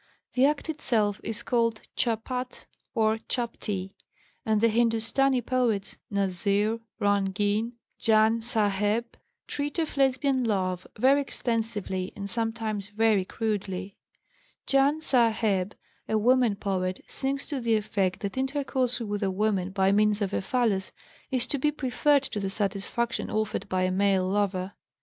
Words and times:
The 0.33 0.47
act 0.47 0.67
itself 0.67 1.21
is 1.23 1.43
called 1.43 1.81
chapat 1.95 2.65
or 2.95 3.19
chapti, 3.29 3.93
and 4.43 4.59
the 4.59 4.67
Hindustani 4.67 5.43
poets, 5.43 5.95
Nazir, 6.09 6.79
Rangin, 6.99 7.73
Ján 7.99 8.39
S'áheb, 8.41 9.03
treat 9.45 9.77
of 9.77 9.95
Lesbian 9.97 10.43
love 10.43 10.87
very 10.97 11.21
extensively 11.21 12.11
and 12.15 12.27
sometimes 12.27 12.87
very 12.87 13.23
crudely. 13.23 13.95
Ján 14.65 15.01
S'áheb, 15.03 15.73
a 16.09 16.17
woman 16.17 16.55
poet, 16.55 17.05
sings 17.07 17.45
to 17.45 17.59
the 17.59 17.75
effect 17.75 18.21
that 18.21 18.37
intercourse 18.39 18.99
with 19.01 19.21
a 19.21 19.29
woman 19.29 19.69
by 19.69 19.91
means 19.91 20.19
of 20.19 20.33
a 20.33 20.41
phallus 20.41 20.91
is 21.29 21.45
to 21.45 21.59
be 21.59 21.69
preferred 21.69 22.23
to 22.23 22.39
the 22.39 22.49
satisfaction 22.49 23.29
offered 23.29 23.69
by 23.69 23.83
a 23.83 23.91
male 23.91 24.27
lover. 24.27 24.73